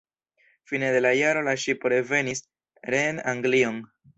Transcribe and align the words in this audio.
Fine 0.71 0.89
de 0.95 1.01
la 1.05 1.11
jaro 1.19 1.45
la 1.49 1.53
ŝipo 1.65 1.93
revenis 1.95 2.43
reen 2.95 3.25
Anglion. 3.35 3.79